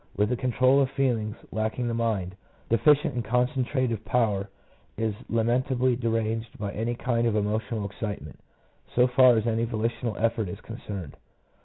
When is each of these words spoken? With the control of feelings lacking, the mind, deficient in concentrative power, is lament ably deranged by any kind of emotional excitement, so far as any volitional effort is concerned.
With 0.17 0.29
the 0.29 0.35
control 0.35 0.81
of 0.81 0.89
feelings 0.89 1.35
lacking, 1.51 1.87
the 1.87 1.93
mind, 1.93 2.33
deficient 2.71 3.13
in 3.13 3.21
concentrative 3.21 4.03
power, 4.03 4.49
is 4.97 5.13
lament 5.29 5.67
ably 5.69 5.95
deranged 5.95 6.57
by 6.57 6.71
any 6.71 6.95
kind 6.95 7.27
of 7.27 7.35
emotional 7.35 7.85
excitement, 7.85 8.39
so 8.95 9.05
far 9.05 9.37
as 9.37 9.45
any 9.45 9.65
volitional 9.65 10.17
effort 10.17 10.49
is 10.49 10.59
concerned. 10.61 11.17